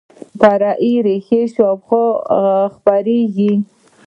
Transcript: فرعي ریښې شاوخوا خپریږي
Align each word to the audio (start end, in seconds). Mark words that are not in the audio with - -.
فرعي 0.39 0.93
ریښې 1.05 1.41
شاوخوا 1.53 2.05
خپریږي 2.75 3.53